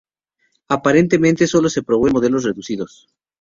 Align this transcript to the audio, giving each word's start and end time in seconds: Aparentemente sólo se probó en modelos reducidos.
Aparentemente 0.67 1.45
sólo 1.45 1.69
se 1.69 1.83
probó 1.83 2.07
en 2.07 2.13
modelos 2.13 2.43
reducidos. 2.43 3.07